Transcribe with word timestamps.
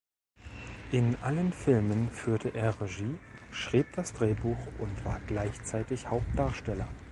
In 0.91 1.15
allen 1.21 1.53
Filmen 1.53 2.09
führte 2.09 2.49
er 2.55 2.81
Regie, 2.81 3.19
schrieb 3.51 3.93
das 3.93 4.13
Drehbuch 4.13 4.57
und 4.79 5.05
war 5.05 5.19
gleichzeitig 5.27 6.07
Hauptdarsteller. 6.09 6.87